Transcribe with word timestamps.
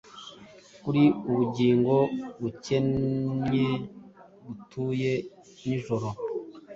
Kuri 0.83 1.03
Ubugingo 1.29 1.95
bukennye 2.41 3.67
butuye 4.45 5.13
nijoro, 5.65 6.07